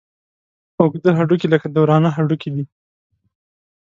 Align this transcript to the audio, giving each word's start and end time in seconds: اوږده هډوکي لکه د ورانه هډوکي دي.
اوږده 0.79 1.11
هډوکي 1.17 1.47
لکه 1.53 1.67
د 1.69 1.75
ورانه 1.83 2.09
هډوکي 2.15 2.49
دي. 2.55 2.63